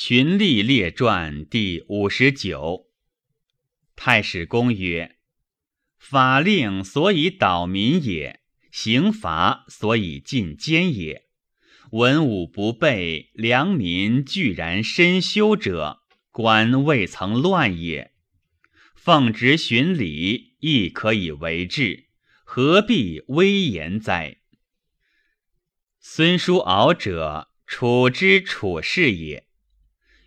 [0.00, 2.86] 荀立列传第五十九。
[3.96, 5.16] 太史公曰：
[5.98, 8.38] 法令所以导民也，
[8.70, 11.24] 刑罚所以进奸也。
[11.90, 18.12] 文武不备，良民居然身修者，官未曾乱也。
[18.94, 22.06] 奉职循礼，亦可以为治，
[22.44, 24.38] 何必威严哉？
[25.98, 29.47] 孙叔敖者，楚之楚氏也。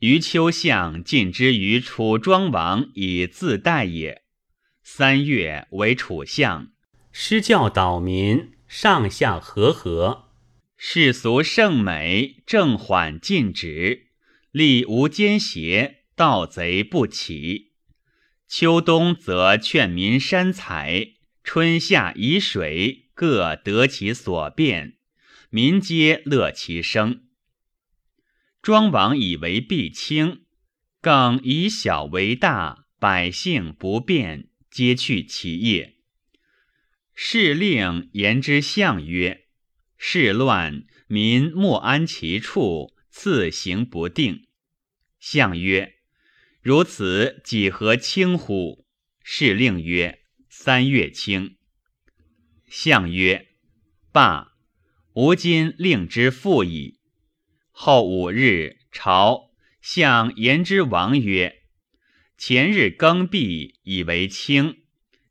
[0.00, 4.22] 余秋相进之于楚庄王以自代也。
[4.82, 6.68] 三月为楚相，
[7.10, 10.28] 师教导民，上下和和，
[10.76, 14.08] 世俗圣美，正缓禁止，
[14.50, 17.72] 力无奸邪，盗贼不起。
[18.46, 24.98] 秋冬则劝民山财，春夏以水，各得其所变，
[25.48, 27.22] 民皆乐其生。
[28.66, 30.44] 庄王以为必轻，
[31.00, 35.98] 更以小为大，百姓不便，皆去其业。
[37.14, 39.46] 事令言之相曰
[39.96, 44.48] ：“事乱，民莫安其处，次行不定。”
[45.20, 45.94] 相曰
[46.60, 48.84] ：“如此几何轻乎？”
[49.22, 51.56] 事令曰：“三月轻。”
[52.66, 53.46] 相曰
[54.10, 54.56] ：“罢，
[55.14, 56.95] 吾今令之复矣。”
[57.78, 59.50] 后五日，朝
[59.82, 61.64] 向言之王曰
[62.38, 64.78] ：“前日更毕，以为轻。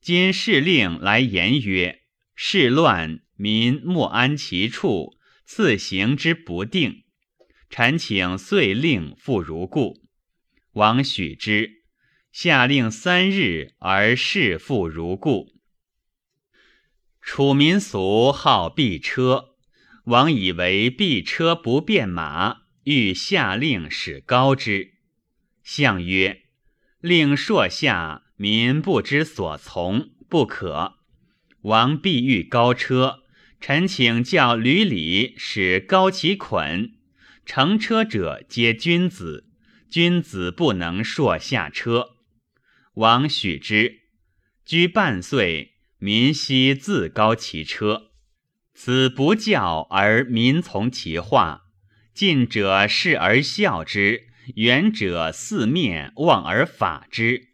[0.00, 2.02] 今事令来言曰：
[2.34, 7.04] 事乱，民莫安其处，赐行之不定。
[7.70, 10.02] 臣请遂令复如故。”
[10.74, 11.84] 王许之，
[12.32, 15.54] 下令三日，而事复如故。
[17.20, 19.51] 楚民俗好避车。
[20.04, 24.94] 王以为避车不便马，欲下令使高之。
[25.62, 26.42] 相曰
[27.00, 30.94] ：“令朔下，民不知所从，不可。”
[31.62, 33.20] 王必欲高车，
[33.60, 36.94] 臣请教吕礼使高其捆。
[37.46, 39.48] 乘车者皆君子，
[39.88, 42.16] 君子不能朔下车。
[42.94, 44.00] 王许之。
[44.64, 48.11] 居半岁，民悉自高其车。
[48.84, 51.66] 此不教而民从其化，
[52.12, 54.24] 近者视而笑之，
[54.56, 57.50] 远者四面望而法之，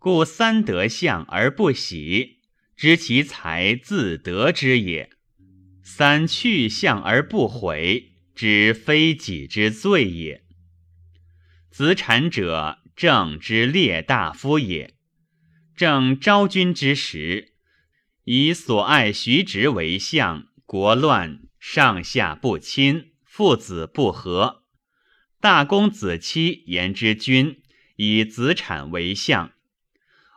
[0.00, 2.40] 故三德相而不喜，
[2.76, 5.10] 知其才自得之也；
[5.84, 10.42] 三去相而不悔，知非己之罪也。
[11.70, 14.94] 子产者，正之列大夫也。
[15.76, 17.52] 正昭君之时，
[18.24, 20.48] 以所爱徐直为相。
[20.66, 24.64] 国乱，上下不亲，父子不和。
[25.38, 27.60] 大公子期言之君，
[27.96, 29.52] 以子产为相。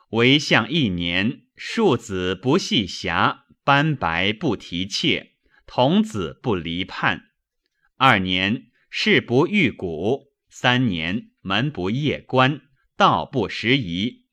[0.10, 5.32] 为相一年，庶子不系匣，斑白不提妾，
[5.66, 7.30] 童子不离叛。
[7.96, 12.64] 二年，事不遇谷；三年，门不夜关，
[12.98, 14.26] 道不拾遗；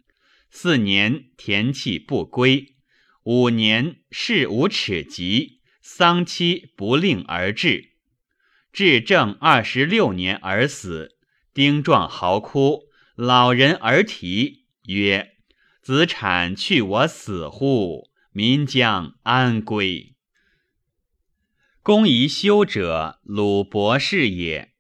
[0.51, 2.75] 四年，田契不归；
[3.23, 5.61] 五年，事无耻疾。
[5.87, 7.91] 丧期不令而至，
[8.73, 11.19] 至正二十六年而死。
[11.53, 12.85] 丁壮嚎哭，
[13.15, 15.35] 老人而啼曰
[15.85, 18.11] ：“子产去我死乎？
[18.33, 20.17] 民将安归？”
[21.83, 24.73] 公宜修者，鲁博士也。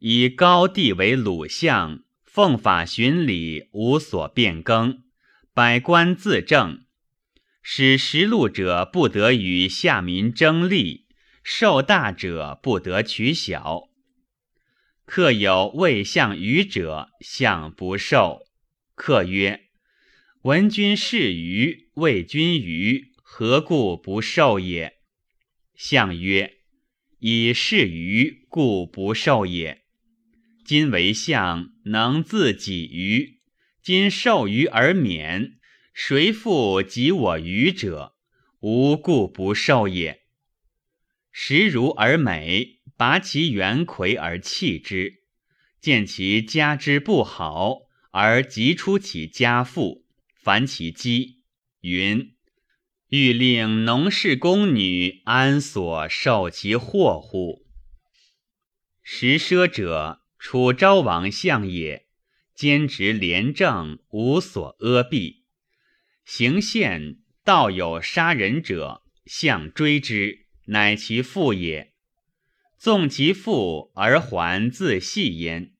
[0.00, 5.02] 以高帝为鲁相，奉法循礼，无所变更，
[5.54, 6.84] 百官自正。
[7.62, 11.06] 使食禄者不得与下民争利，
[11.44, 13.88] 受大者不得取小。
[15.04, 18.46] 客有未相愚者，相不受。
[18.94, 19.68] 客曰
[20.42, 24.98] ：“闻君是愚，谓君愚，何故不受也？”
[25.76, 26.58] 相曰
[27.20, 29.82] ：“以是愚，故不受也。
[30.64, 33.40] 今为相，能自己愚，
[33.82, 35.58] 今受愚而免。”
[35.92, 38.14] 谁复及我愚者？
[38.60, 40.22] 无故不受也。
[41.30, 45.20] 时如而美，拔其元魁而弃之；
[45.80, 47.80] 见其家之不好，
[48.10, 50.04] 而急出其家父，
[50.34, 51.42] 凡其姬。
[51.80, 52.36] 云：
[53.08, 57.66] 欲令农氏宫女安所受其祸乎？
[59.02, 62.06] 食奢者，楚昭王相也，
[62.54, 65.41] 兼职廉政，无所阿避。
[66.24, 71.92] 行宪道有杀人者，相追之，乃其父也。
[72.78, 75.74] 纵其父而还自系焉。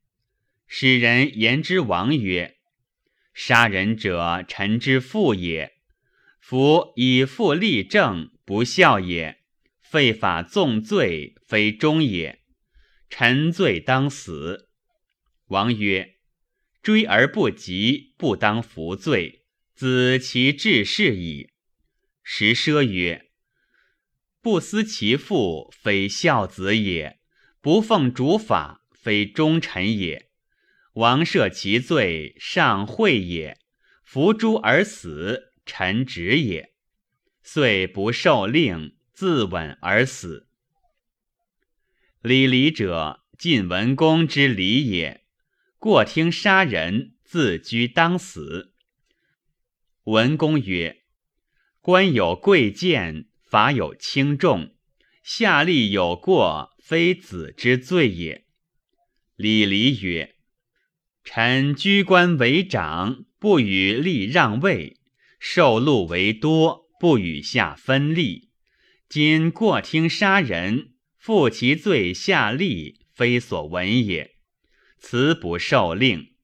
[0.66, 2.56] 使人言之王曰
[3.34, 5.74] ：“杀人者，臣之父也。
[6.40, 9.36] 夫以父立政，不孝也；
[9.80, 12.40] 废法纵罪，非忠也。
[13.10, 14.70] 臣罪当死。”
[15.48, 16.16] 王曰
[16.82, 19.41] ：“追而不及，不当服罪。
[19.74, 21.50] 子其志是矣。”
[22.22, 23.30] 时奢曰
[24.40, 27.19] ：“不思其父，非孝子也；
[27.60, 30.28] 不奉主法，非忠臣也。”
[30.94, 33.56] 王赦其罪，上惠也；
[34.04, 36.75] 伏诛而死，臣职也。
[37.42, 40.48] 遂不受令，自刎而死。
[42.20, 45.25] 礼离者，晋文公之礼也。
[45.78, 48.71] 过听杀人，自居当死。
[50.04, 51.02] 文公曰
[51.81, 54.75] ：“官有贵贱，法有轻重，
[55.22, 58.44] 下吏有过，非子之罪也。”
[59.37, 60.34] 李离曰。
[61.22, 64.96] 臣居官为长，不与吏让位；
[65.38, 68.50] 受禄为多，不与下分利。
[69.08, 74.34] 今过听杀人，负其罪下吏，非所闻也。
[74.99, 76.34] 此不受令。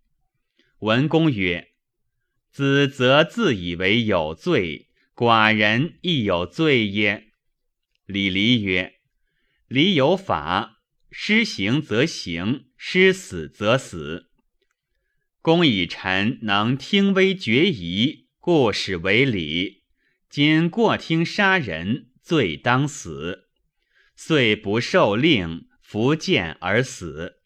[0.79, 1.73] 文公曰
[2.51, 7.33] ：“子则自以为有罪，寡人亦有罪耶？”
[8.07, 8.95] 李黎曰
[9.69, 10.81] ：“礼有法，
[11.11, 14.31] 施行则行，施死则死。”
[15.41, 19.85] 公以臣能听危决疑，故使为礼。
[20.29, 23.49] 今过听杀人，罪当死，
[24.15, 27.37] 遂不受令，伏剑而死。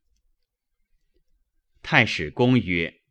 [1.83, 3.02] 太史公曰：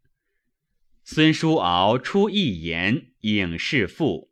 [1.14, 4.32] 孙叔敖出一言，影视父，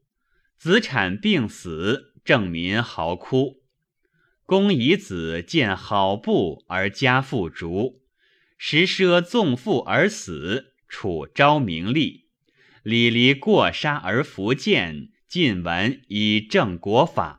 [0.58, 3.64] 子产病死，郑民嚎哭。
[4.46, 8.00] 公以子见好布而加父逐。
[8.58, 12.28] 时奢纵父而死，楚昭名利；
[12.84, 17.39] 李离过杀而伏剑，晋文以正国法。